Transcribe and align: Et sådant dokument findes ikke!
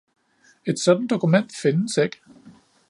Et 0.65 0.77
sådant 0.79 1.09
dokument 1.11 1.51
findes 1.61 1.97
ikke! 1.97 2.21